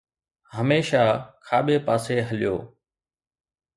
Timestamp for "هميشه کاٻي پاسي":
0.55-2.17